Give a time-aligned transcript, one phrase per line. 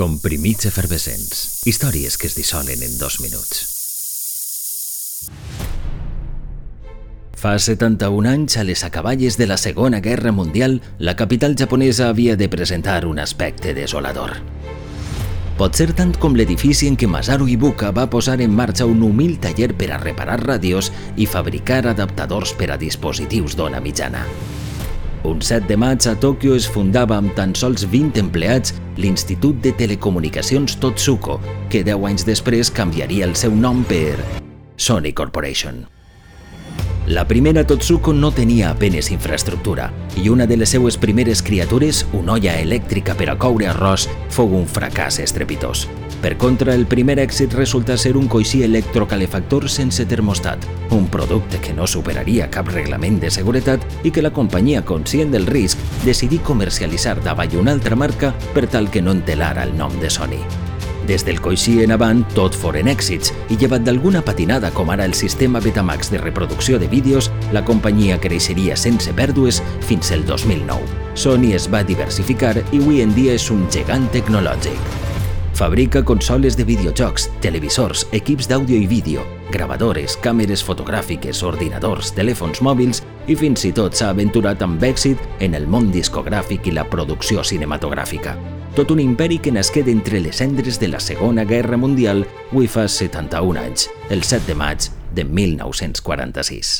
[0.00, 1.60] Comprimits efervescents.
[1.68, 3.58] Històries que es dissolen en dos minuts.
[7.36, 12.38] Fa 71 anys, a les acaballes de la Segona Guerra Mundial, la capital japonesa havia
[12.40, 14.38] de presentar un aspecte desolador.
[15.60, 19.36] Pot ser tant com l'edifici en què Masaru Ibuka va posar en marxa un humil
[19.36, 20.88] taller per a reparar ràdios
[21.20, 24.24] i fabricar adaptadors per a dispositius d'ona mitjana.
[25.22, 29.74] Un 7 de maig a Tòquio es fundava amb tan sols 20 empleats l'Institut de
[29.76, 31.36] Telecomunicacions Totsuko,
[31.68, 34.16] que 10 anys després canviaria el seu nom per
[34.80, 35.84] Sony Corporation.
[37.10, 42.38] La primera Totsuko no tenia apenes infraestructura i una de les seues primeres criatures, una
[42.38, 45.84] olla elèctrica per a coure arròs, fou un fracàs estrepitós.
[46.20, 51.72] Per contra, el primer èxit resulta ser un coixí electrocalefactor sense termostat, un producte que
[51.72, 57.22] no superaria cap reglament de seguretat i que la companyia, conscient del risc, decidí comercialitzar
[57.24, 60.42] davall una altra marca per tal que no entelara el nom de Sony.
[61.08, 65.16] Des del coixí en avant, tot foren èxits, i llevat d'alguna patinada com ara el
[65.16, 70.84] sistema Betamax de reproducció de vídeos, la companyia creixeria sense pèrdues fins el 2009.
[71.14, 75.09] Sony es va diversificar i avui en dia és un gegant tecnològic.
[75.60, 83.02] Fabrica consoles de videojocs, televisors, equips d'àudio i vídeo, gravadores, càmeres fotogràfiques, ordinadors, telèfons mòbils
[83.28, 87.44] i fins i tot s'ha aventurat amb èxit en el món discogràfic i la producció
[87.44, 88.38] cinematogràfica
[88.72, 92.88] tot un imperi que nasqué d'entre les cendres de la Segona Guerra Mundial avui fa
[92.88, 96.78] 71 anys, el 7 de maig de 1946.